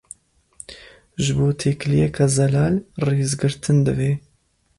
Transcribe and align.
Ji 1.23 1.31
bo 1.39 1.45
têkiliyeke 1.63 2.25
zelal, 2.37 2.75
rêzgirtin 3.05 3.77
divê. 3.85 4.11